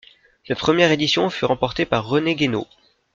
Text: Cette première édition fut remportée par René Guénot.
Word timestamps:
Cette 0.47 0.57
première 0.57 0.89
édition 0.89 1.29
fut 1.29 1.45
remportée 1.45 1.85
par 1.85 2.07
René 2.07 2.33
Guénot. 2.33 2.65